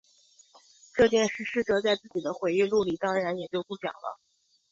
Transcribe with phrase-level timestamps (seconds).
[0.95, 4.17] 这件事师哲在自己的回忆录里当然也就不讲了。